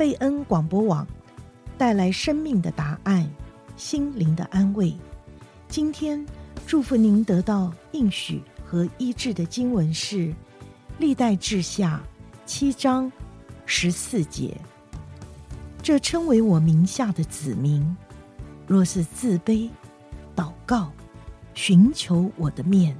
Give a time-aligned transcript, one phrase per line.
[0.00, 1.06] 贝恩广播网
[1.76, 3.30] 带来生命的答案，
[3.76, 4.96] 心灵的安慰。
[5.68, 6.24] 今天
[6.66, 10.16] 祝福您得到应许和医治的经文是
[10.96, 12.00] 《历代志下》
[12.46, 13.12] 七章
[13.66, 14.56] 十四节。
[15.82, 17.94] 这称为我名下的子民，
[18.66, 19.68] 若是自卑、
[20.34, 20.90] 祷告、
[21.52, 22.96] 寻求我的面，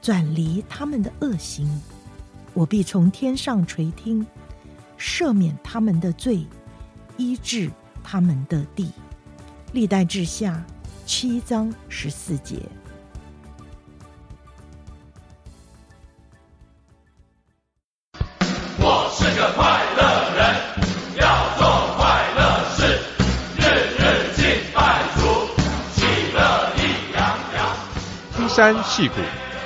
[0.00, 1.68] 转离他们的恶行，
[2.54, 4.24] 我必从天上垂听。
[5.00, 6.46] 赦免他们的罪，
[7.16, 7.70] 医治
[8.04, 8.92] 他们的地。
[9.72, 10.62] 历代志下
[11.06, 12.56] 七章十四节。
[18.78, 20.02] 我是个快乐
[20.36, 20.54] 人，
[21.16, 23.00] 要做快乐事，
[23.56, 23.62] 日
[23.96, 24.02] 日
[24.36, 24.44] 敬
[24.74, 25.22] 拜主，
[25.94, 26.38] 喜乐
[26.76, 26.78] 意
[27.14, 27.58] 洋洋。
[28.36, 29.14] 青山细谷，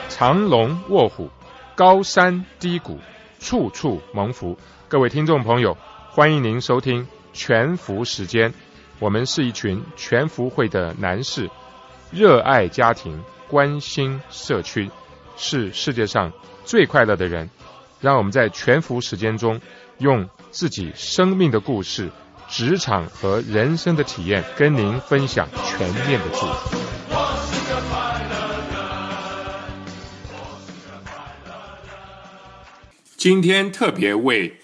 [0.09, 1.29] 藏龙卧虎，
[1.75, 3.01] 高山低谷，
[3.41, 4.57] 处处蒙福。
[4.95, 5.77] 各位听众朋友，
[6.09, 8.55] 欢迎您收听全福时间。
[9.01, 11.51] 我们是一群全福会的男士，
[12.13, 14.89] 热爱家庭，关心社区，
[15.37, 16.33] 是世界上
[16.65, 17.51] 最快乐的人。
[18.01, 19.61] 让我们在全福时间中，
[19.99, 22.09] 用自己生命的故事、
[22.49, 26.77] 职场和人生的体验，跟您分享全面的祝福。
[33.17, 34.55] 今天特别为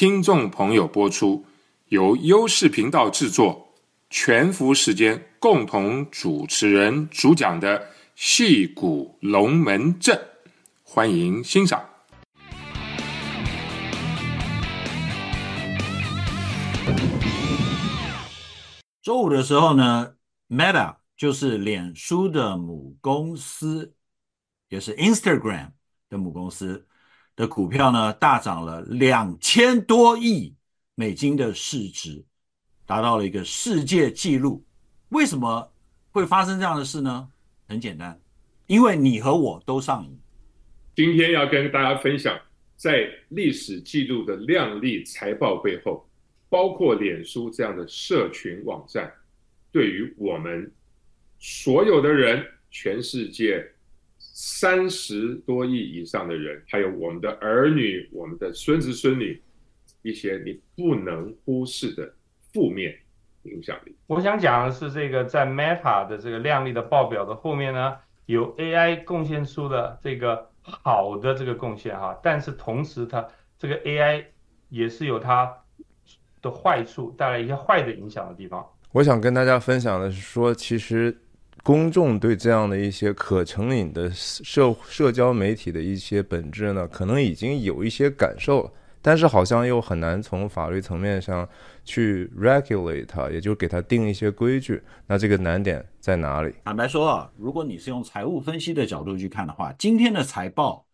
[0.00, 1.44] 听众朋友播出，
[1.88, 3.74] 由优视频道制作，
[4.08, 7.78] 全福时间共同主持人主讲的
[8.14, 10.16] 《戏骨龙门阵》，
[10.82, 11.84] 欢迎欣赏。
[19.02, 20.14] 周五的时候呢
[20.48, 23.92] ，Meta 就是脸书的母公司，
[24.70, 25.72] 也是 Instagram
[26.08, 26.86] 的母公司。
[27.40, 30.54] 的股票呢，大涨了两千多亿
[30.94, 32.22] 美金的市值，
[32.84, 34.62] 达到了一个世界纪录。
[35.08, 35.72] 为什么
[36.10, 37.26] 会发生这样的事呢？
[37.66, 38.20] 很简单，
[38.66, 40.20] 因为你和我都上瘾。
[40.94, 42.38] 今天要跟大家分享，
[42.76, 46.06] 在历史记录的亮丽财报背后，
[46.50, 49.10] 包括脸书这样的社群网站，
[49.72, 50.70] 对于我们
[51.38, 53.66] 所有的人，全世界。
[54.42, 59.38] 三十多亿以上的人，还有我们的儿女、我们的孙子孙女，
[60.00, 62.10] 一些你不能忽视的
[62.50, 62.96] 负面
[63.42, 63.94] 影响力。
[64.06, 73.28] 我想讲的是，这个在 Meta 的这个亮丽的报表的后面呢，有 AI 贡献出的这个好的这个贡献哈，但是同时它
[73.58, 74.24] 这个 AI
[74.70, 75.54] 也是有它
[76.40, 78.66] 的坏处，带来一些坏的影响的地方。
[78.92, 81.14] 我想跟大家分享的是说，其实。
[81.62, 88.72] 公众对这样的一些可成瘾的社社交媒体的一些本质呢，可能已经有一些感受了，
[89.02, 91.46] 但是好像又很难从法律层面上
[91.84, 94.82] 去 regulate 它，也就给它定一些规矩。
[95.06, 96.54] 那这个难点在哪里？
[96.64, 100.86] 坦白说啊，如果你是用财务分析的角度去看的话，今天的财报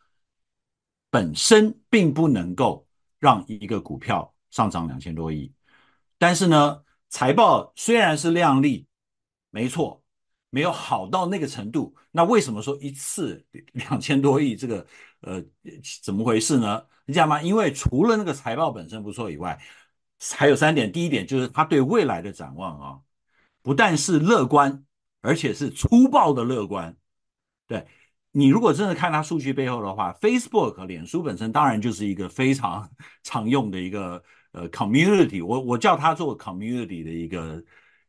[1.11, 2.87] 本身并不能够
[3.21, 5.53] 让一个股票上涨两千多亿，
[6.19, 8.87] 但是呢，财报虽然是亮丽，
[9.51, 10.03] 没错。
[10.57, 14.87] 没有好到那个程度，那为什么说一次两千多亿这个
[15.21, 15.45] 呃
[16.03, 16.83] 怎么回事呢？
[17.05, 17.43] 你知道吗？
[17.43, 19.61] 因为除了那个财报本身不错以外，
[20.35, 20.91] 还有三点。
[20.91, 22.99] 第一点就是他对未来的展望啊，
[23.61, 24.83] 不但是乐观，
[25.21, 26.97] 而且是粗暴的乐观。
[27.67, 27.87] 对，
[28.33, 32.91] 你如果真的看他数据背后的话，Facebook 脸书本身当然就是一个非常
[33.23, 37.63] 常用的一个呃 community，我我叫它做 community 的一个。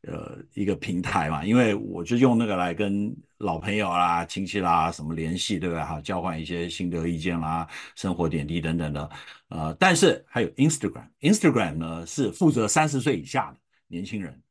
[0.03, 5.83] 呃，一个平台嘛，因为我就用那个来跟老朋友啦、亲戚啦什么联系，对不对？
[5.83, 9.09] 哈，交换一些心得意见啦、生活点滴等等的。
[9.49, 14.41] 呃，但是还有 Instagram，Instagram 呢是负责三十岁以下的年轻人，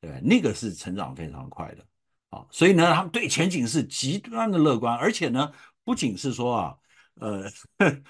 [0.00, 1.84] 对，那个是成长非常快的。
[2.30, 5.52] 好，所以呢，他们对前景是极端的乐观，而且呢，
[5.84, 6.76] 不仅是说啊，
[7.16, 7.50] 呃。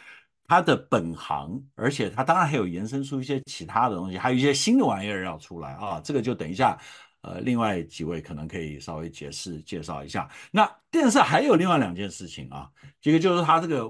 [0.53, 5.99] 他的本行，而且他当然还有延伸出一些其他的东西，还有一些新的玩意儿要出来啊。
[6.05, 6.79] 这个就等一下，
[7.23, 10.31] 呃，另外几位可能可以稍微解释介绍一下。
[10.51, 13.89] 那电视还有另外两件事情啊，这个就是他这个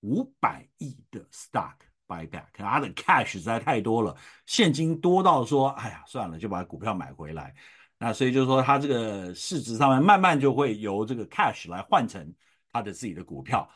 [0.00, 1.76] 五百亿的 stock
[2.06, 4.14] buyback，他的 cash 实在太多了，
[4.44, 7.54] 现金多到说，哎呀，算了，就把股票买回来。
[7.96, 12.30] 那所以就是说，他这个市值上面慢慢就会由这个 cash 来换成
[12.70, 13.66] 他的自己的股票。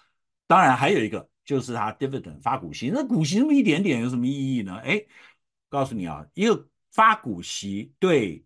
[0.47, 1.29] 当然还有一个。
[1.47, 4.75] 就是他 dividend 发股息，那股息那么一点点有什么意义呢？
[4.79, 5.01] 哎，
[5.69, 8.45] 告诉你啊，一个发股息对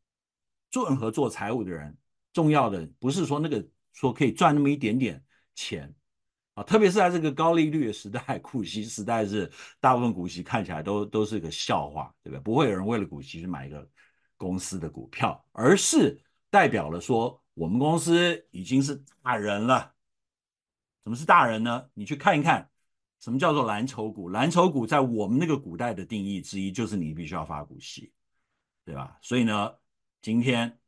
[0.71, 1.97] 做任何做财务的人
[2.35, 5.25] 重要的不是说那个说可以赚那么一点点
[5.55, 5.91] 钱，
[6.53, 9.51] 啊，特别是在这个高利率的时代，股息时代是
[9.81, 12.43] 大部分股息看起来都都是个笑话，对不对？
[12.43, 13.89] 不会有人为了股息去买一个
[14.37, 16.21] 公司的股票，而是
[16.51, 19.95] 代表了说我们公司已经是大人了。
[21.05, 21.89] 什么是大人呢？
[21.95, 22.69] 你去看一看，
[23.21, 24.29] 什么叫做蓝筹股？
[24.29, 28.13] 蓝筹股在我们那个古代的定义之一，就是你必须要发股息，
[28.85, 29.19] 对吧？
[29.23, 29.75] 所以呢，
[30.23, 30.79] 今天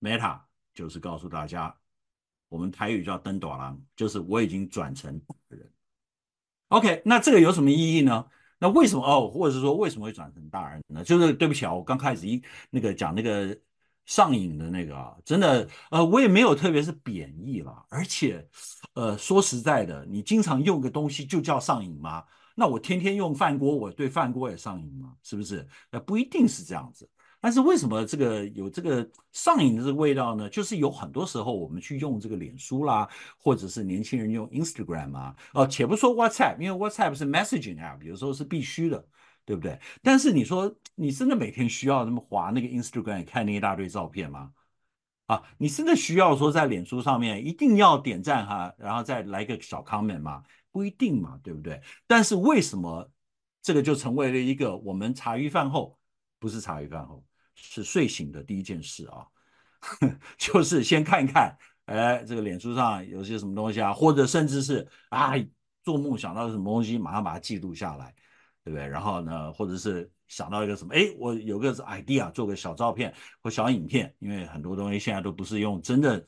[0.00, 0.40] Meta
[0.74, 1.74] 就是告诉大家。
[2.50, 5.70] 我们台语叫登大人，就是我已经转成大人。
[6.68, 8.26] OK，那这个有什么意义呢？
[8.58, 11.04] 那为什么哦，或者是说为什么会转成大人呢？
[11.04, 13.54] 就是对不起啊，我刚开始一那个讲那个
[14.08, 18.44] 上瘾的那个啊，真的呃，我也没有特别是贬义了，而且
[18.94, 22.24] 呃，说实在的，你经常用个东西就叫上瘾吗？
[22.54, 25.12] 那我天天用饭锅，我对饭锅也上瘾吗？
[25.22, 25.64] 是不是？
[25.92, 27.08] 那不一定是这样子。
[27.40, 30.48] 但是为什么这个有这个上瘾的这个味道呢？
[30.48, 33.06] 就是有很多时候我们去用这个脸书啦，
[33.36, 39.06] 或者是年轻人用 Instagram 啊，哦，且不说 WhatsApp，因为 WhatsApp 是 messaging app，有时候是必须的，
[39.48, 39.80] 对不对？
[40.02, 44.52] 但是你说你真的每天需要那么划那个 Instagram 看那一大堆照片吗？
[45.24, 50.42] 啊，你真的需要说在脸书上面一定要点赞哈，然后再来个小 comment 吗？
[50.70, 51.80] 不一定嘛，对不对？
[52.06, 53.10] 但是为什么
[53.62, 55.98] 这个就成为了一个我们茶余饭后，
[56.38, 57.24] 不是茶余饭后。
[57.60, 59.26] 是睡醒的第一件事啊，
[60.38, 65.32] 就是先看一看，哎，这个脸书上有些什么东西啊，或者甚至是啊，
[65.82, 68.14] 做梦想到什么东西，马上把它记录下来，
[68.68, 68.86] 对不对？
[68.86, 73.12] 然后呢，或者是想到一个什么，哎，我有个 idea，做个小照片
[73.42, 76.22] 或小影片，因为很多东西现在都不是用真的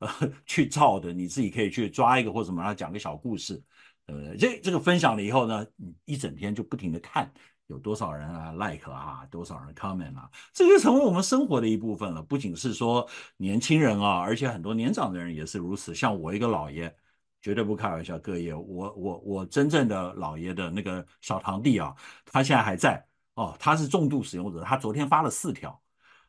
[0.00, 0.08] 呃
[0.44, 3.62] 去照的，你自己可以去抓一个或什么，然后讲个小故事，
[4.04, 4.36] 对不对？
[4.36, 5.64] 这这个分享了以后呢，
[6.06, 7.32] 一整天就不停的看。
[7.68, 12.20] 有多少人啊 like 啊，多少人 comment 啊，这就成为我们生活的一部分了。
[12.20, 15.94] 不仅是说年轻人啊，而且很多年长的人也是如此。
[15.94, 16.92] 像我一个老爷，
[17.40, 21.94] 绝对不开玩笑，各位，我我我真正的姥爷的那个小堂弟啊，
[22.24, 23.04] 他现在还在
[23.34, 25.80] 哦，他是重度使用者，他昨天发了四条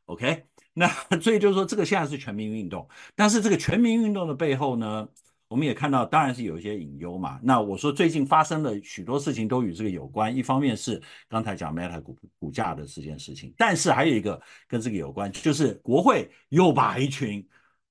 [0.05, 0.87] ，OK， 那
[1.19, 5.07] 所以就是说这个现在是全民运动，但是这个全民运动的背后呢？
[5.47, 7.37] 我们也看到，当然是有一些隐忧嘛。
[7.43, 10.33] 那我说最近发生的许多事情都与这个有关。
[10.33, 17.45] 一方面是刚才讲 Meta 股股价的这件事情，但是还有一个跟这个有关，就是国会又把一群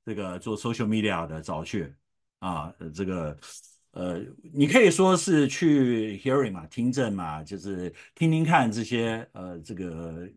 [0.07, 1.95] 这个做 social media 的找去
[2.41, 3.39] 啊，这个
[3.93, 4.21] 呃，
[4.53, 10.29] 你可以说是去 hearing 嘛，听证嘛，就是听听看这些呃这个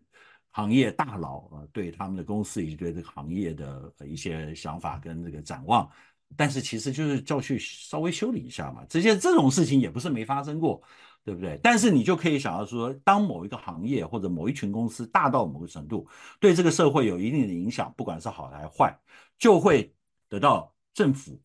[0.52, 5.90] 行业大佬啊对他们的公司以及对这个行业的一些想法跟这个展望。
[6.36, 10.82] 但是其实就是叫去稍微修理一下嘛，这些这种事情也不是没发生过，
[11.22, 11.60] 对不对？
[11.62, 16.08] 但是你就可以想到说，当某一个行业或者某一群公司大到某个程度，
[16.40, 18.98] 对这个社会有一定的影响，不管是好还是坏，
[19.38, 19.94] 就会
[20.28, 21.40] 得到政府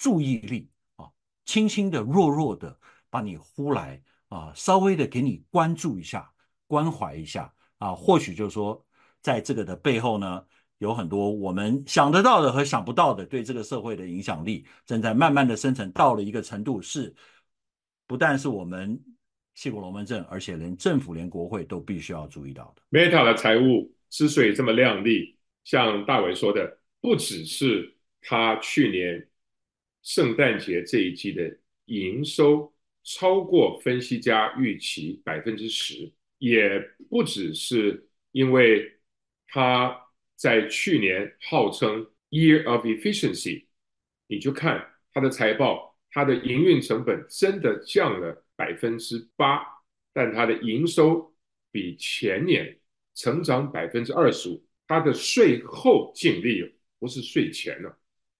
[0.00, 1.06] 注意力啊，
[1.44, 2.76] 轻轻的、弱弱的
[3.08, 6.28] 把你呼来啊，稍微的给你关注一下、
[6.66, 8.84] 关怀一下啊，或许就是说，
[9.20, 10.44] 在这个的背后呢。
[10.80, 17.14] 有很多我们想得到的和想不到的，对这个社会的影响力正在慢慢的生成，到了一个程度，是
[18.06, 18.98] 不但是我们
[19.54, 22.98] 矽谷龙门阵，而且连政府、连国会都必须要注意到的。
[22.98, 29.28] Meta 的财务之所以这么亮丽，像大伟说的，不只是他去年
[30.02, 38.92] 圣诞节这一季的营收超过分析家预期百分之十，也不只是因为
[39.46, 40.06] 他。
[40.40, 43.66] 在去年号称 Year of Efficiency，
[44.26, 44.82] 你就看
[45.12, 49.62] 它的财报，它的营运成本真的降了百分之八，
[50.14, 51.34] 但它的营收
[51.70, 52.80] 比前年
[53.14, 57.98] 成长百分之二十五，它的税后净利不是税前了，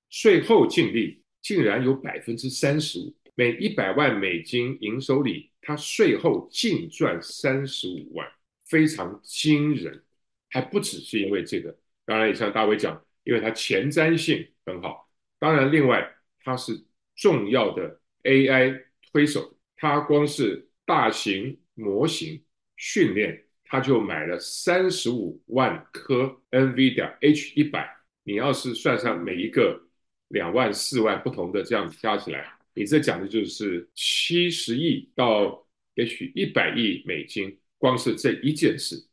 [0.08, 8.26] 税后净利竟然有百分之三十五，每一百万美金营收里，它税后净赚三十五万，
[8.66, 10.02] 非常惊人，
[10.48, 11.76] 还不只是因为这个。
[12.04, 15.08] 当然，也像大伟讲，因为它前瞻性很好。
[15.38, 16.84] 当然，另外它是
[17.16, 18.82] 重要的 AI
[19.12, 22.42] 推手，它光是大型模型
[22.76, 27.96] 训练，它就买了三十五万颗 NVIDIA H 一百。
[28.22, 29.80] 你要是算上每一个
[30.30, 39.06] 两万、四万不同的这样子加起来，你这讲的就是七十亿到也许一百亿美金，光是这一件事。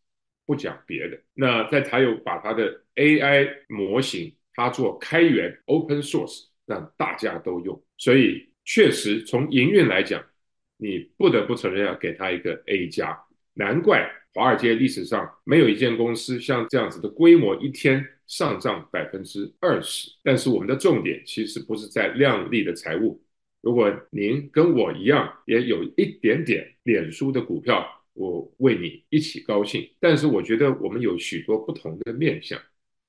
[0.45, 10.23] 不讲别的，那在他又把他的 AI 模型，他做开源 Open Source，让大家都用，所以确实从营运来讲，
[10.77, 13.21] 你不得不承认要给他一个 A 加。
[13.55, 20.11] 难怪华尔街历史上没有一间公司像这样子的规模，一天上涨百分之二十。
[20.21, 23.21] 但是我们的重点其实不是在量丽的财务，
[23.61, 29.89] 如果您跟我一样也有一点点脸书的股票，我为你一起高兴。
[29.99, 32.59] 但是我觉得我们有许多不同的面向，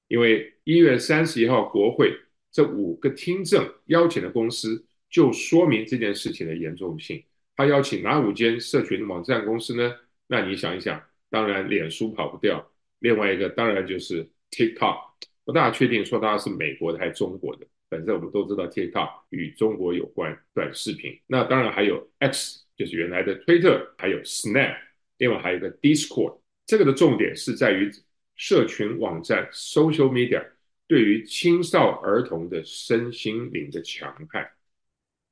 [0.07, 2.13] 因为一月三十一号国会
[2.51, 7.23] 这五个听证邀请的公司，就说明这件事情的严重性。
[7.57, 9.93] 他邀请哪五间社群网站公司呢？
[10.29, 12.71] 那你想一想，当然脸书跑不掉，
[13.01, 15.08] 另外一个当然就是 TikTok，
[15.49, 17.67] 不大确定说它是美国的还是中国的。
[17.89, 21.19] 反正我们都知道 TikTok 与中国有关短视频。
[21.27, 24.77] 那当然还有 X，就是原来的推特，还有 Snap，
[25.17, 26.39] 另外还有一个 Discord。
[26.67, 27.91] 这个的重点是在于
[28.37, 30.47] 社群网站 Social Media
[30.87, 34.53] 对于青少儿童的身心灵的戕害。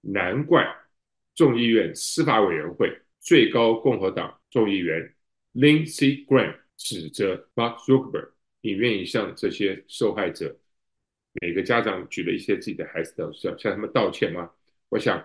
[0.00, 0.66] 难怪
[1.34, 5.14] 众议院司法委员会最高共和党众议员
[5.52, 8.30] Lindsey Graham 指责 Mark Zuckerberg，
[8.66, 10.58] 你愿意向这些受害者？
[11.40, 14.50] 每个家长举了一些自己的孩子的，向向他们道歉吗？
[14.88, 15.24] 我想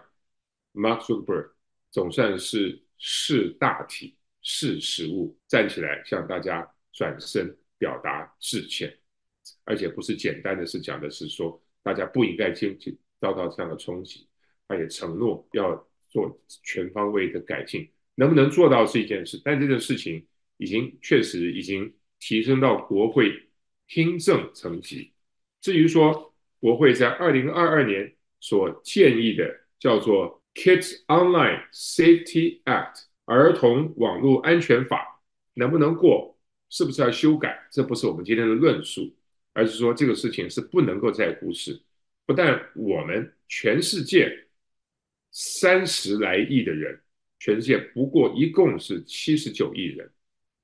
[0.74, 1.50] ，Mark Zuckerberg
[1.90, 8.96] 总算是识大体、识时务，站起来向大家转身表达致歉，
[9.64, 14.28] 而且不是简单的是讲的是说大家不应该经济遭到这样的冲击，
[14.68, 15.76] 他也承诺要
[16.10, 21.92] 做全方位的改进，能不能做到是一件事，但这件事情已经确实已经
[22.22, 23.50] 提升到国会
[23.88, 25.12] 听证层级。
[25.60, 35.22] 至于说国会在二零二二年所建议的叫做 Kids Online Safety Act 儿童网络安全法
[35.56, 36.38] 能不能过，
[36.70, 37.68] 是不是要修改？
[37.72, 39.14] 这不是我们今天的论述，
[39.54, 41.82] 而是说这个事情是不能够再忽视。
[42.26, 44.48] 不但我们全世界
[45.32, 47.02] 三十来亿的人，
[47.40, 50.10] 全世界不过一共是七十九亿人，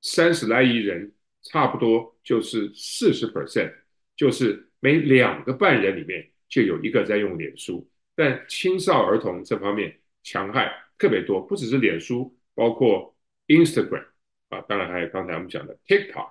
[0.02, 1.12] 三十来亿人
[1.51, 3.74] 差不多就是四十 percent，
[4.16, 4.63] 就是。
[4.80, 14.06] 每两个半人里面就有一个在用脸书，但青少儿童这方面戕害特别多，不只是脸书，包括 Instagram
[14.50, 16.30] 啊，当然还有刚才我们讲的 TikTok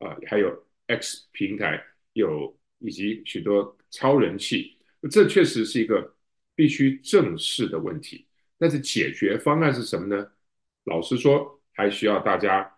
[0.00, 1.82] 啊，还有 X 平台
[2.12, 4.76] 有以及许多超人气，
[5.10, 6.14] 这确实是一个
[6.54, 8.26] 必须正视的问题。
[8.58, 10.30] 但是解决方案是什么呢？
[10.84, 12.75] 老实说，还需要大家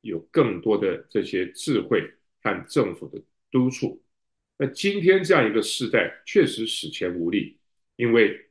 [0.00, 2.02] 有更多的这些智慧
[2.42, 4.02] 和政府的督促。
[4.56, 7.58] 那今天这样一个时代确实史前无力，
[7.96, 8.48] 因为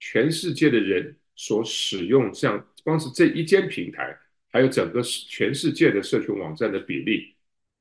[0.00, 4.18] 全世界的人所使用这样光是这一间平台，
[4.50, 7.34] 还有整个全世界的社群网站的比例，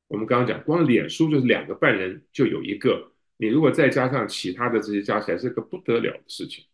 [0.08, 6.66] 我们刚刚讲，光脸书就是两个半人就有一个，你如果再加上其他的这些加起来，是个不得了的事情。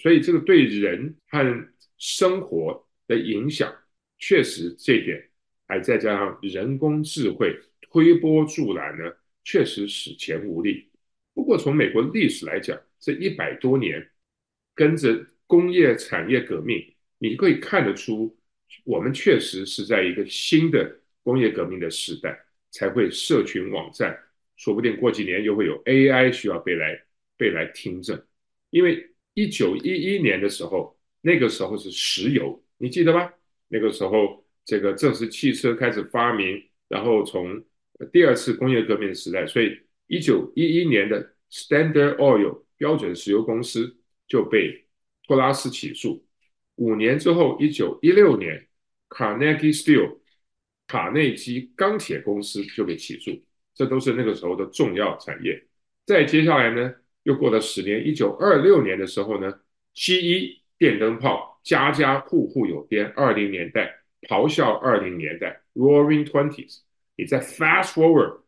[0.00, 3.72] 所以这个对人和生活的影响，
[4.18, 5.30] 确实这点，
[5.66, 9.12] 还再加上人工智慧推波助澜呢。
[9.46, 10.88] 确实史前无力。
[11.34, 14.10] 不过，从美国历史来讲，这一百多年
[14.74, 16.82] 跟着工业产业革命，
[17.18, 18.34] 你可以看得出，
[18.84, 24.18] 我们确实是在一个新的工业革命的时代，才会社群网站。
[24.56, 26.98] 说不定过几年又会有 AI 需要被来
[27.36, 28.18] 被来听证。
[28.70, 33.30] 因为一九一一年的时候，那个时候是石油，你记得吗？
[33.74, 37.60] 那个时候，这个正是汽车开始发明，然后从
[38.12, 39.76] 第二次工业革命的时代，所以
[40.06, 43.96] 一九一一年的 Standard Oil 标准石油公司
[44.28, 44.86] 就被
[45.26, 46.24] 托拉斯起诉。
[46.76, 48.64] 五年之后，一九一六年
[49.08, 50.18] ，Carnegie Steel
[50.86, 53.32] 卡内基钢铁公司就被起诉。
[53.74, 55.66] 这都是那个时候的重要产业。
[56.06, 59.52] 再接下来呢，又过了十年，一九二六年的时候呢
[59.94, 63.12] ，GE 电灯泡家家户户有电。
[63.16, 63.92] 二零年代
[64.28, 66.82] 咆哮，二零年代 Roaring Twenties。
[67.16, 68.42] 你再 fast forward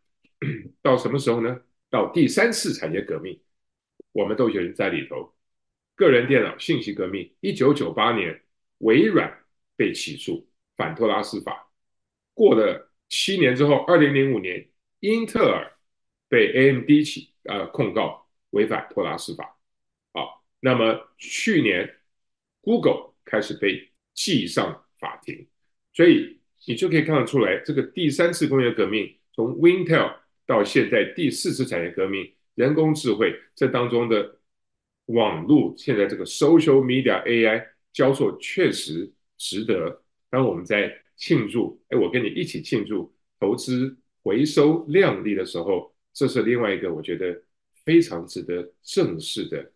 [0.83, 1.63] 到什么时候呢？
[1.91, 3.41] 到第三次产业革命，
[4.13, 5.35] 我们都有人在里头。
[5.95, 8.43] 个人电脑信息革命，一九九八年，
[8.79, 9.33] 微软
[9.77, 10.47] 被起诉
[10.77, 11.71] 反托拉斯法。
[12.35, 14.69] 过了七年之后，二零零五年，
[15.01, 15.73] 英特尔
[16.29, 19.57] 被 AMD 起呃控告违反托拉斯法。
[20.13, 21.97] 好，那么去年
[22.67, 25.47] Google 开始被记上法庭，
[25.95, 26.35] 所以。
[26.69, 34.41] 你就可以看得出来，这个第三次工业革命，从 Intel 到现在第四次产业革命，人工智慧这当中的
[35.05, 40.03] 网络，现在这个 social media AI 交错，确实值得。
[40.29, 47.41] 当我们在庆祝，哎，我跟你一起庆祝投资回收量丽的时候，这是另外一个我觉得
[47.85, 49.71] 非常值得正视的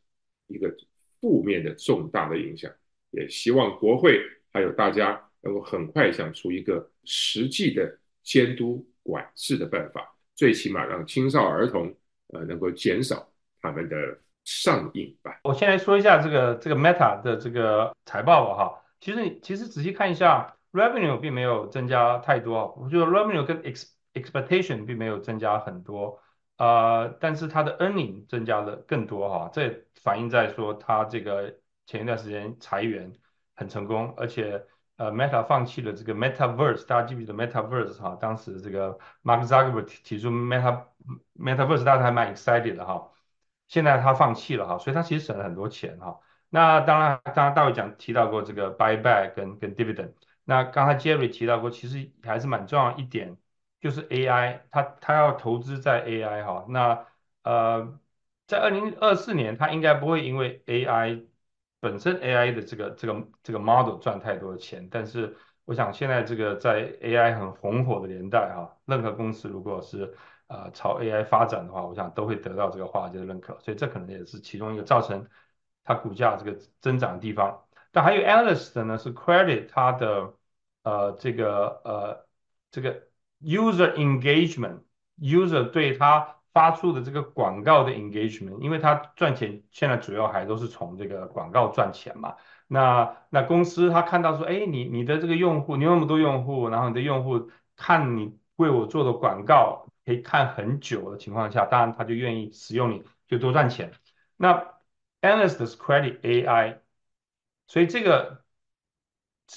[0.49, 0.75] 一个
[1.21, 2.69] 负面的重大的影响。
[3.11, 4.21] 也希望国会
[4.53, 5.21] 还有大家。
[5.43, 7.91] 能够很快想出一个实际的
[8.23, 11.97] 监督管制的办法，最起码让青少儿童
[12.35, 13.27] 呃能够减少
[13.63, 13.97] 他们的
[14.45, 15.41] 上瘾吧。
[15.45, 18.83] 我先来说一下这个这个 Meta 的这个财报吧哈。
[19.01, 26.21] 其实你其实仔细看一下，revenue 并没有增加太多，我觉得 revenue 跟 ex expectation 并没有增加很多，
[26.59, 31.55] 呃，但是它的 earning 增加的更多哈，这反映在说它这个
[31.91, 33.13] 前一段时间裁员
[33.57, 38.17] 很成功，而且呃 Meta 放弃了这个 Metaverse，大家记不记得 Metaverse 哈？
[38.21, 40.85] 当时这个 Mark Zuckerberg 提出 Meta
[41.37, 43.11] Metaverse，大家还蛮 excited 的哈，
[43.67, 46.21] 现在他放弃了哈，所以他其实省了很多钱哈。
[46.49, 50.13] 那当然，刚刚大卫讲提到过这个 buyback 跟跟 dividend。
[50.45, 53.37] 那刚才 Jerry 提到过，其实还是蛮重要一点，
[53.81, 56.67] 就是 AI，他他要投资在 AI 哈。
[56.69, 57.05] 那
[57.43, 57.99] 呃，
[58.47, 61.25] 在二零二四年，他应该不会因为 AI
[61.81, 64.87] 本身 AI 的这个这个这个 model 赚太多的钱。
[64.91, 70.15] 但是我想现在这个在 AI 很红火的年代哈，任何公司如果是
[70.47, 73.59] 呃朝 AI 发展的话，我想都会得到这个华尔街的认可。
[73.59, 75.27] 所以这可能也是其中一个造成。
[75.83, 77.59] 它股价这个增长的地方，
[77.91, 80.35] 但还有 analyst 呢是 credit 它的
[80.83, 82.29] 呃这个呃
[82.71, 83.03] 这个
[83.41, 92.37] user engagement，user 对它发出的这个广告的 engagement，因为它赚钱现在主要还都是从这个广告赚钱嘛。
[92.67, 103.93] 那那公司他看到说，哎，你你的这个用户，你有那么多用户，然后你的用户看你为我做的广告可以看很久的情况下，当然他就愿意使用你，就多赚钱。
[104.37, 104.75] 那
[105.21, 106.79] Analysts credit AI，
[107.67, 108.45] 所以这个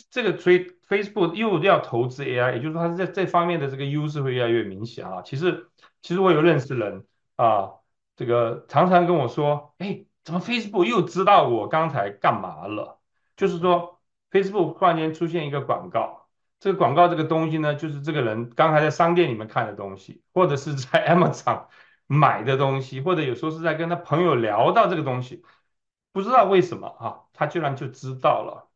[0.09, 5.21] 这个所以 Facebook 又要投资 AI，也就是说它在这方面的这个优势会越来越明显啊。
[5.23, 5.69] 其实
[6.01, 7.71] 其实我有认识人啊，
[8.15, 12.99] 这个常常跟我说，哎，怎么 Facebook 又知道我刚才干嘛了？
[13.35, 13.99] 就是说
[14.31, 16.27] Facebook 突然间出现一个广告，
[16.59, 21.65] 这个广告这个东西呢，就是这个人刚才在商店里面看的东西，或者是在 Amazon。
[22.05, 25.41] 买的东西，或者有时候是在跟他朋友聊到这个东西，
[26.11, 28.69] 不知道为什么啊，他居然就知道了。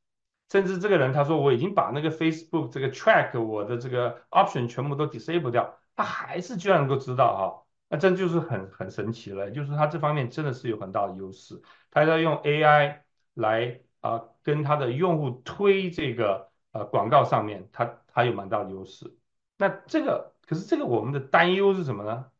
[0.50, 9.52] 甚至这个人他说我已经把那个 Facebook 这个 track 我的这个 option 全部都 disable 掉，他还是居然能够知道哈，那真就是很很神奇了。
[9.52, 19.18] 就是他这方面真的是有很大的优势，他要用 AI 来啊、跟他的用户推这个呃广告上面，他他有蛮大的优势。
[19.58, 22.32] 那这个可是这个我们的担忧是什么呢？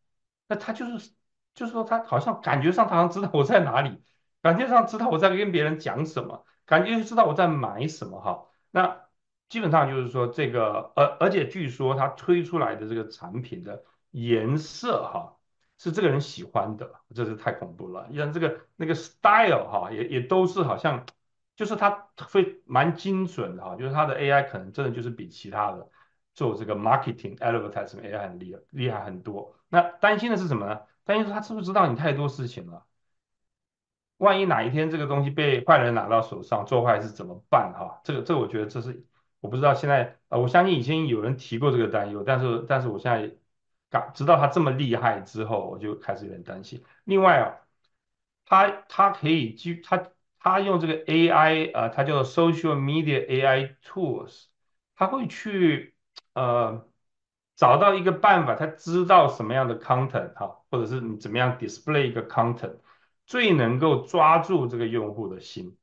[0.48, 1.12] 那他就是，
[1.56, 4.02] 就是说他好像感觉上他好像知道我在哪里，
[4.42, 8.46] 感觉上知道我在跟别人讲什么，感觉知道我在买什么哈。
[8.70, 9.02] 那
[9.50, 15.36] 基本上就是说这个，而而且据说他推出来的这个产品的颜色哈，
[15.80, 18.08] 是这个人喜欢的，这是太恐怖了。
[18.14, 21.04] 像这个那个 style 哈，也也都是好像，
[21.56, 21.90] 就是他
[22.30, 25.90] 会蛮精准的哈，就是他的 AI 可能真的就是比其他的。
[26.38, 29.56] 做这个 marketing advertising AI 很厉，厉害很多。
[29.70, 30.82] 那担心的是什么呢？
[31.04, 32.84] 担心是他知不知道你太多事情了？
[34.18, 37.74] 万一哪一天这个东西被坏人拿到手上做坏事怎么办？
[37.74, 39.06] 哈，这个这个我觉得这是
[39.40, 39.74] 我不知道。
[39.74, 43.36] 现在呃，我相信以前有人提过这个担忧，但是但是我现在
[43.90, 46.84] 感知道他这么厉害之后，我就开始有点担心。
[47.06, 47.56] 另外啊，
[48.46, 54.46] 他他可以基他他用这个 AI 啊、呃，他叫做 social media AI tools，
[54.96, 55.94] 他会去。
[56.34, 56.86] 呃，
[57.56, 62.76] 找到一个办法，他知道什么样的 content 哈，或者是你怎么样 display 一个 content，
[63.28, 65.78] 最能够抓住这个用户的心，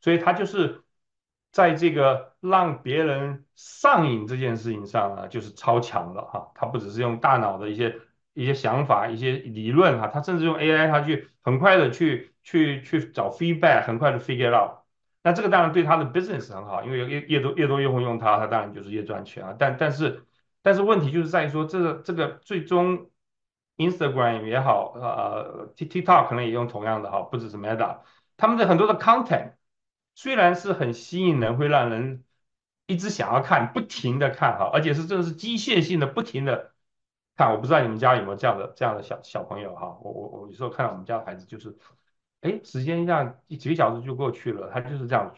[0.00, 0.84] 所以他就是
[1.50, 6.52] 在这个让别人上瘾这件事情上啊，就是超强了哈。
[6.54, 7.96] 他不只是用大脑的一些
[8.34, 14.80] 一些想法、一些理论哈，他甚至用 AI，他去很快的去去去找 feedback，很快的 figure out。
[15.22, 19.54] 那这个当然对他的 business 很好，因为越越多越多用户用它，它当然就是越赚钱啊。
[19.58, 20.22] 但但是
[20.62, 23.09] 但是问题就是在于说，这个这个最终
[23.80, 28.00] Instagram 也好，呃 TikTok 可能也用同样的哈，不只是 Meta，
[28.36, 29.54] 他们的很多的 content
[30.14, 32.24] 虽然是很吸引人，会让人
[32.86, 36.72] 一直想要看，不停的看哈，而且是真的是机械性的不停的
[37.36, 37.50] 看。
[37.50, 41.76] 我不知道你们家有没有这样的这样的小小朋友哈，我我我有时候看到我们家孩子就是。
[42.42, 45.30] 哎，时间这样几个小时就过去了，他就是这样。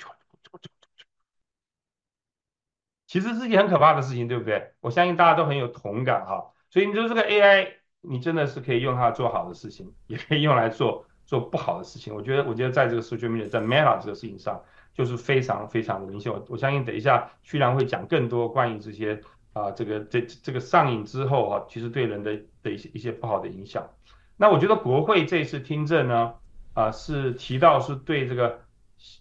[3.09, 4.73] 其实是一件很可怕的事情，对不对？
[4.79, 6.53] 我相信大家都很有同感哈。
[6.71, 12.15] 所以你说这个 AI，你真的是可以用它做好的事情，也可以用来做做不好的事情。
[12.15, 14.61] 我觉得，我觉得在这个 social media，在 Meta 这个事情上，
[14.93, 16.31] 就是非常非常的明显。
[16.31, 19.21] 我我相信等一下居然会讲更多关于这些
[19.55, 23.89] 啊、这个这这个上瘾之后哈，其实对人的的一些一些不好的影响。
[24.37, 26.35] 那我觉得国会这次听证呢。
[26.75, 28.63] 啊，是提到是对这个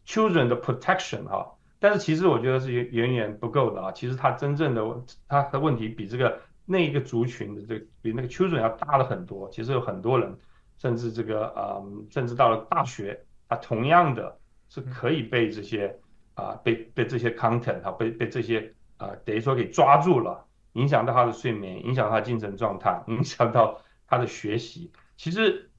[0.07, 3.91] children 的 protection 哈，但是其实我觉得是远远不够的啊。
[3.91, 4.81] 其实它真正的
[5.27, 6.39] 它的问题比这个
[6.71, 9.49] 那一个族群的这个比那个 children 要大了很多。
[9.51, 10.35] 其实有很多人
[10.77, 15.99] 甚至这个啊、嗯，甚至到了大学，他同样的是可以被这些
[16.33, 24.91] 啊，被被这些 content 啊，被被这些啊，等于说给抓住了，影响到他的睡眠，影响他的精神状态，影响到他的学习。
[25.17, 25.69] 其实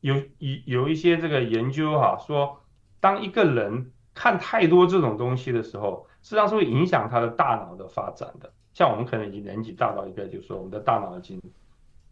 [0.00, 2.60] 有有有一些这个研究哈、啊，说
[3.00, 8.52] 当一个人看太多这种东西的时候，实际上是会影响他的大脑的发展的。
[8.74, 11.40] 像我们可能已经年纪大到一个，就是说我们的大脑已经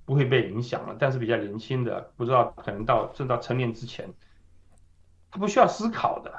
[0.04, 4.12] 不会被影响了，但是比较年轻的，不知道可能到甚至到成年之前，
[5.30, 6.34] 他不需要思考的，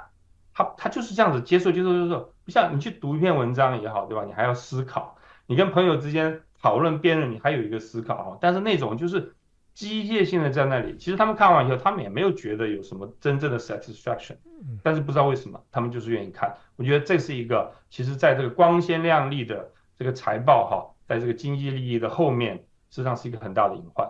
[0.54, 4.26] 他他就是这样子接受接受接受，不像你去读一篇文章也好，对吧？
[4.26, 8.38] 你还要思考，你跟朋友之间讨论辩论，你还有一个思考哈。
[8.42, 9.34] 但是那种就是
[9.74, 14.36] 机械性的在那里，其实他们看完以后，他们也没有觉得有什么真正的 satisfaction，
[14.84, 16.56] 但是不知道为什么他们就是愿意看。
[16.76, 19.72] 我觉得这是一个，其实在这个光鲜亮丽的。
[20.02, 22.56] 这个财报哈，在这个经济利益的后面，
[22.90, 24.10] 实际上是一个很大的隐患。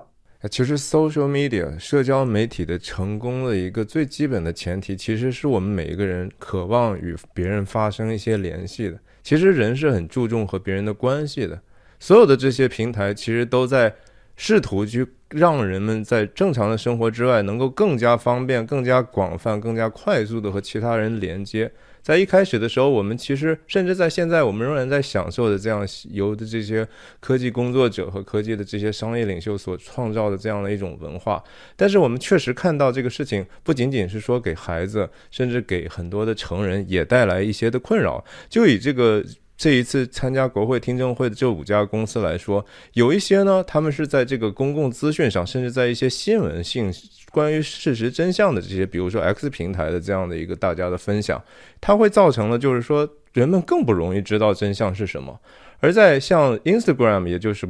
[0.50, 8.98] 其实，social media 社交媒体的成功的一个最基本的前提，其实是我们每一个人渴望与别人发生一些联系的。
[9.22, 11.62] 其实，人是很注重和别人的关系的。
[12.00, 13.94] 所有的这些平台，其实都在
[14.38, 21.72] 试图去让人们在正常的生活之外，能够更加方便、更加广泛、更加快速的和其他人连接。
[22.02, 26.88] 在一开始的时候，我们其实甚至在现在，我们仍然在享受的这样由的这些
[27.20, 31.44] 科技工作者和科技的这些商业领袖所创造的这样的一种文化。
[31.76, 38.24] 但是我们确实看到这个事情不仅仅是说给孩子，甚至给很多的成人也带来一些的困扰。
[38.50, 39.24] 就以这个。
[39.62, 46.92] 这一次参加国会听证会的这五家公司来说，有一些呢，他们是在这个公共资讯上，甚至在一些新闻性
[47.32, 51.40] 关于事实真相的这些，比如说 X 平台的这样的一个大家的分享，
[51.80, 55.40] 它会造成了就是说人们更不容易知道真相是什么。
[55.80, 57.68] 而在像 Instagram，也就是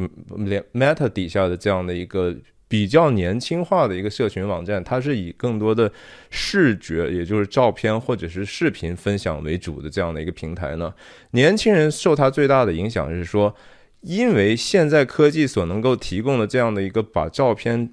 [0.74, 2.34] Meta 底下的这样的一个。
[2.72, 5.92] 比较年轻化的一个社群网站，它是以更多的
[6.30, 10.94] 视觉，也就是照片或者是视频分享为主的这样的一个平台呢。
[11.32, 13.54] 年轻人受它最大的影响是说，
[14.00, 17.92] 因为现在科技所能够提供的这样的一个把照片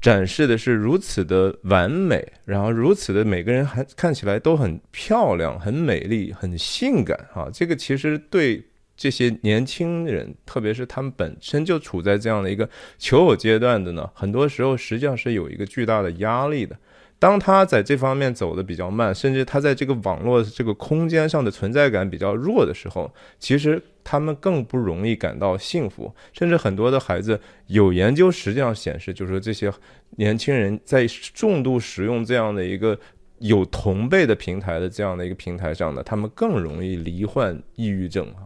[0.00, 8.64] 展示的是如此的完美，然后如此的每个人还看起来都很漂亮、很美丽、很性感啊，这个其实对。
[8.96, 16.76] 这些年轻人，特别是他们本身就处在这样的一个求偶阶段的呢，很多时候实际上是有一个巨大的压力的。
[17.18, 26.14] 当他在这方面走得比较慢，甚至他在这个网络这个空间上的存在感比较弱的时候，其实他们更不容易感到幸福。
[26.34, 29.72] 甚至很多的孩子，有研究实际上显示，就是说这些
[30.18, 32.98] 年轻人在重度使用这样的一个
[33.38, 38.44] 有同辈的平台的这样的一个平台上呢，他们更容易罹患抑郁症啊。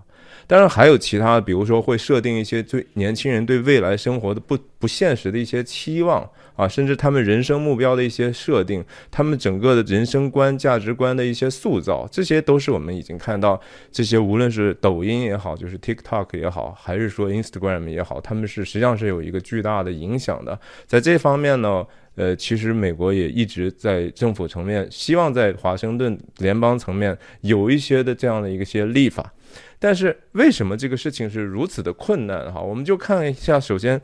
[0.50, 13.60] 当然还有其他的，比如说会设定一些对年轻人对未来生活的不不现实的一些期望啊，甚至他们人生目标的一些设定，他们整个的人生观、价值观的一些塑造，这些都是我们已经看到
[13.92, 20.58] 这些无论是抖音也好，就是 TikTok 也好，还是说 Instagram 也好，他们是实际上是有一个巨大的影响的。
[20.84, 21.86] 在这方面呢，
[22.16, 29.32] 呃，其实美国也一直在政府层面希望在华盛顿联邦层面有一些的这样的一些立法。
[29.78, 32.52] 但是为什么这个事情是如此的困难？
[32.52, 34.00] 哈，我们就看一下，首先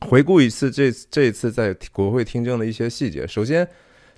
[0.00, 3.26] 回顾一次这这一次在国会听证的一些细节。
[3.26, 3.66] 首先，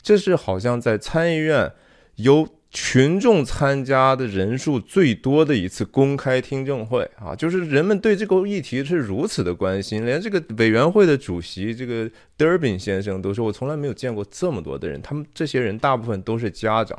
[0.03, 1.73] 这是好像在参议院
[2.17, 15.01] 由群众参加的人数最多的一次公开听证会啊，就是人们对这个议题是如此的关心，连这个委员会的主席这个 Durbin 先生都说，我从来没有见过这么多的人。
[15.01, 16.99] 他们这些人大部分都是家长。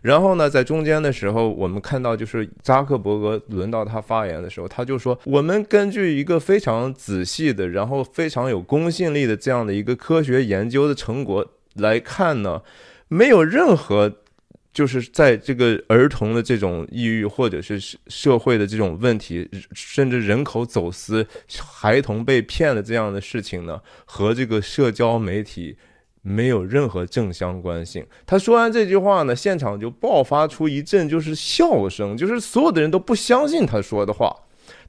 [0.00, 12.62] 然后呢，在中间的时候，我们看到就是扎克伯格轮到他发言的时候，他就说：“我们根据一个非常仔细的，然后非常有公信力的这样的一个科学研究的成果来看呢，
[13.08, 14.12] 没有任何
[14.72, 21.26] 就是在这个儿童的这种抑郁或者是社会的这种问题，甚至人口走私、
[21.80, 25.76] 孩童被骗的这样的事情呢，和这个社交媒体。”
[26.22, 28.06] 没有任何正相关性。
[28.26, 34.34] 他说完这句话呢，现场就爆发出一阵就是笑声，就是所有的人都不相信他说的话。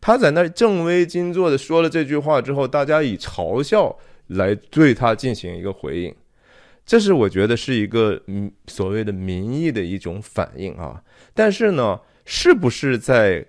[0.02, 6.13] 他在那正襟危坐的说了这句话之后，大家以嘲笑来对他进行一个回应。
[6.86, 11.04] 这是我觉得是一个嗯所谓的民意的一种反应啊。
[11.34, 13.46] 但是呢，是不是在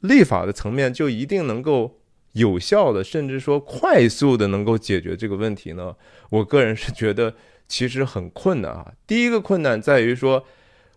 [0.00, 1.98] 立法的层面就一定能够？
[2.32, 5.94] 有效的，甚至说快速的能够解决这个问题呢？
[6.30, 7.34] 我个人是觉得
[7.68, 8.92] 其实很困难啊。
[9.06, 10.44] 第一个困难在于说，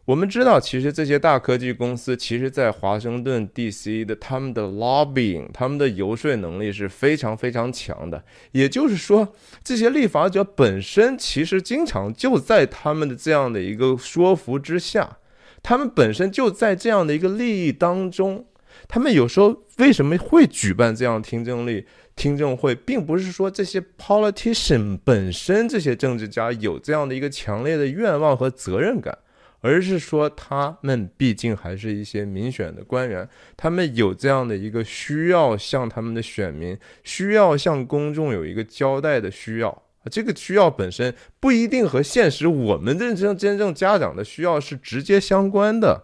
[0.06, 8.24] 我们知道，其实这些大科技公司，其实在华盛顿 DC 的他们的 lobbying，他们的游说能力是非常非常强的。
[8.54, 15.18] 也就是说，这些立法者本身其实经常就在他们的这样的一个说服之下，
[15.62, 18.46] 他们本身就在这样的一个利益当中。
[18.88, 21.86] 他们有时候为什么会举办这样听证会？
[22.16, 29.18] 听证会，并不是说这些 politician 本身这些政治家有这样的一个强烈的愿望和责任感。
[29.62, 39.82] 而是说，他们毕竟还是一些民选的官员，他们有这样的一个需要向他们的选民、需要向公众有一个交代的需要。
[40.12, 46.04] 这个需要本身不一定和现实我们真真正家长的需要是直接相关的。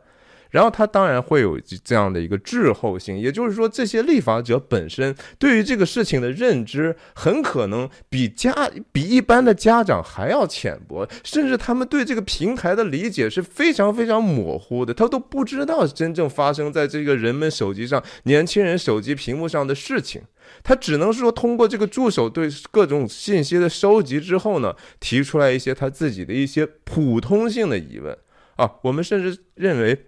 [0.52, 20.22] 然后他当然会有这样的一个滞后性，也就是说，这些立法者本身对于这个事情的认知，很可能比家比一般的家长还要浅薄，甚至他们对这个平台的理解是非常非常模糊的，他都不知道真正发生在这个人们手机上、年轻人手机屏幕上的事情，
[20.64, 28.18] 他只能说通过这个助手对各种信息的收集之后呢，提出来一些他自己的一些普通性的疑问
[28.58, 30.08] 啊，我们甚至认为。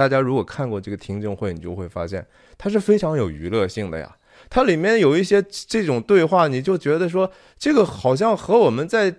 [0.00, 4.16] 大家如果看过这个听证会，你就会发现它是非常有娱乐性的呀。
[4.48, 9.14] 它里面有一些这种对话，你就觉得说，这个好像和我们在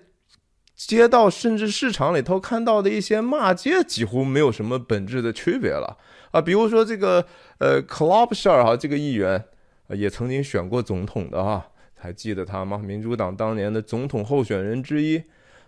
[0.76, 5.96] 街道甚至市场里头看到的一些骂街几乎没有什么本质的区别了
[6.32, 6.42] 啊。
[6.42, 7.24] 比如说这个
[7.60, 9.46] 呃，Klobuchar 哈，这个议员
[9.90, 12.80] 也曾经选过总统的哈，还记得他吗？
[12.80, 15.22] 民主党当年的总统候选人之一。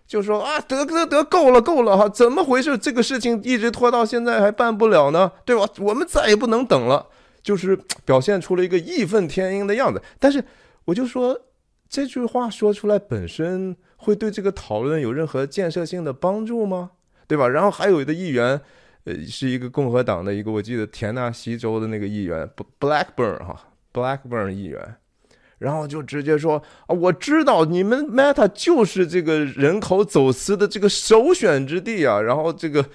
[0.06, 2.78] 就说啊，得得得，够了够了哈，怎么回事？
[2.78, 5.68] 这个事情一直拖到现在还办不了呢，对吧？
[5.80, 7.08] 我们再也不能等了，
[7.42, 10.02] 就是表现出了一个义愤填膺的样子。
[10.20, 10.44] 但是
[10.86, 11.40] 我就说
[11.90, 16.92] 这句话说出来本身会对这个讨论有任何建设性的帮助吗？
[17.26, 17.48] 对吧？
[17.48, 18.60] 然后还有一个议员，
[19.06, 22.48] 呃，是一个共和党的一个，我记得田纳西州的那个议员
[22.80, 23.60] ，Blackburn 哈
[23.94, 24.98] ，Blackburn 议员。
[25.64, 32.20] 然后就直接说啊，我知道你们 Meta 就是这个人口走私的这个首选之地啊。
[32.20, 32.86] 然后这个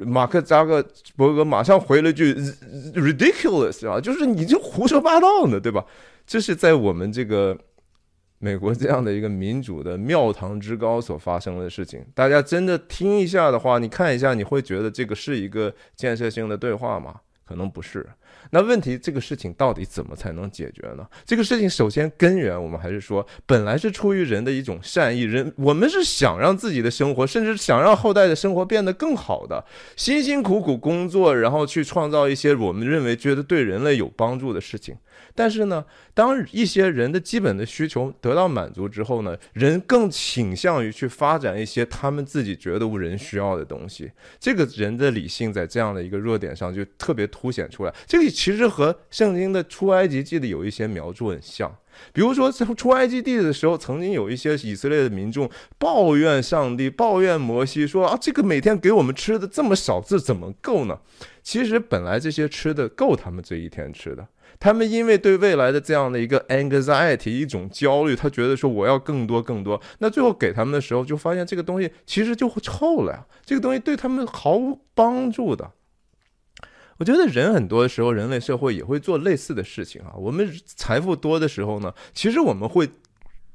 [0.00, 0.86] 马克扎克
[1.16, 2.34] 伯格马上回了句
[2.94, 5.82] ridiculous 啊，就是你就胡说八道呢，对吧？
[6.26, 7.56] 这是在我们这个
[8.38, 12.04] 美国这样的一个民主的庙堂之高所发生的事情。
[12.14, 17.14] 大家真的听一下的话，你看一下，你会觉得这个是一个建设性的对话吗？
[17.46, 18.06] 可能不是。
[18.50, 21.06] 那问题，这个事情到底怎么才能解决呢？
[21.24, 29.64] 这个事情首先根源，我们还是说，本来是出于人的一种善意，人我们是想让自己的生活，甚至想让后代的生活变得更好的，
[29.96, 34.96] 辛辛苦苦工作，然后去创造一些我们认为觉得对人类有帮助的事情。
[35.38, 44.10] 但是呢，当一些人的基本的需求得到满足之后呢，人更倾向于去发展一些他们自己觉得无人需要的东西。
[44.40, 47.94] 这个人的理性在这样的一个弱点上就特别凸显出来。
[48.04, 51.72] 这个其实和圣经的出埃及记的有一些描述很像。
[52.12, 55.48] 比如说，在出埃及地的时候，曾经有一些以色列的民众
[55.78, 60.98] 抱怨上帝，抱怨摩西，说啊，这个每天给我们吃的这么少，这怎么够呢？
[61.42, 64.26] 其实本来这些吃的够他们这一天吃的。
[64.60, 69.80] 他们因为对未来的这样的一个 anxiety 一种焦虑，他觉得说我要更多更多。
[69.98, 75.72] 那最后给他们的时候，就发现这个东西其实就臭了呀，这个东西对他们毫无帮助的。
[76.98, 80.14] 我觉得人很多的时候，人类社会也会做类似的事情啊。
[80.16, 82.90] 我们财富多的时候呢，其实我们会。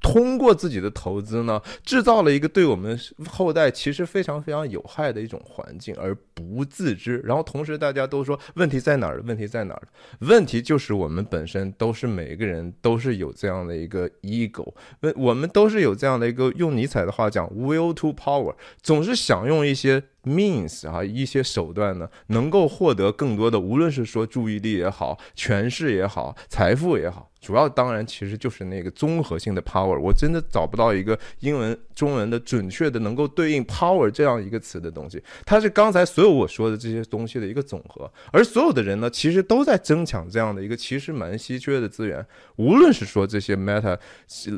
[0.04, 7.20] 通过自己的投资呢，制造了一个对我们后代其实非常非常有害的一种环境，而不自知。
[7.24, 9.24] 然后同时大家都说问题在哪儿？
[9.26, 9.82] 问题在哪儿？
[10.20, 20.04] 问题就是我们本身都是每一个人都是有这样的一个 ego，问我们都是有这样的一个用尼采的话讲 will to power，总是想用一些。
[20.24, 30.00] Means 啊，一些手段呢，能够获得更多的，无论是说注意力也好，权势也好，财富也好，主要当然其实就是那个综合性的 power。
[30.00, 35.22] 我真的找不到一个英文、中文的准确的能够对应 power 这样一个词的东西。
[35.46, 38.10] 它是刚才所有我说的这些东西的一个总和。
[38.32, 42.26] 而所有的人呢，其实都在争抢这样的一个其实蛮稀缺的资源。
[42.56, 44.00] 无论是说这些 Meta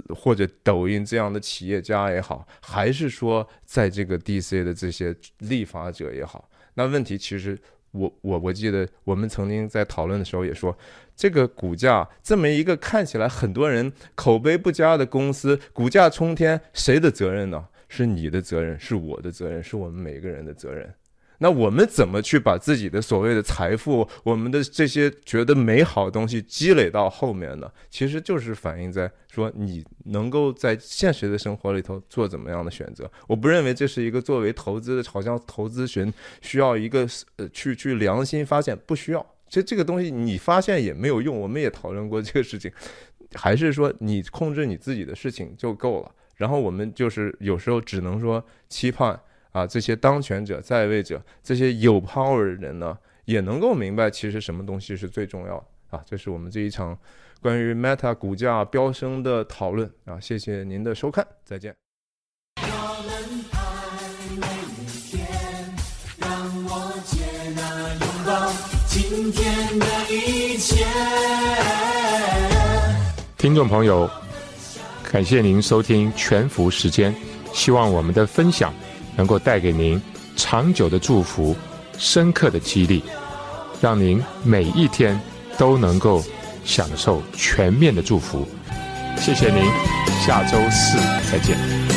[0.09, 5.15] 或者抖音这样的企业家也好，还是说在这个 DC 的这些。
[5.55, 7.57] 立法者也好，那问题其实
[7.91, 10.77] 我我我记得我们曾经在讨论的时候也说，
[11.15, 17.65] 这个股价这么一个看起来很多人口碑不佳的公司，股价冲天，谁的责任呢？
[17.87, 20.93] 是你的责任，是我的责任，是我们每个人的责任。
[21.39, 27.69] 那我们怎么去把自己的所谓的财富，我们的这些觉得美好的东西积累到后面呢？
[27.89, 33.09] 其实就是反映在说你能够在现实的生活里头做怎么样的选择。
[33.27, 39.25] 我不认为这是一个作为投资的，好像投资群需要一个呃去去良心发现，不需要。
[39.49, 41.37] 其实这个东西你发现也没有用。
[41.37, 42.71] 我们也讨论过这个事情，
[43.33, 46.11] 还是说你控制你自己的事情就够了。
[46.35, 49.19] 然后我们就是有时候只能说期盼。
[49.55, 56.03] 啊，这些当权者、在位者，这些有 power 的人呢，也能够明白其实什么东西是最重要的啊。
[56.05, 56.97] 这是我们这一场
[57.41, 60.19] 关于 Meta 股价飙升的讨论啊。
[60.19, 61.73] 谢谢您的收看，再见。
[73.37, 74.09] 听众朋友，
[75.09, 77.15] 感谢您收听全福时间，
[77.53, 78.73] 希望我们的分享。
[79.15, 80.01] 能够带给您
[80.35, 81.55] 长久的祝福、
[81.97, 83.03] 深刻的激励，
[83.81, 85.19] 让您每一天
[85.57, 86.23] 都能够
[86.63, 88.47] 享受全面的祝福。
[89.17, 89.63] 谢谢您，
[90.25, 90.97] 下周四
[91.31, 91.94] 再见。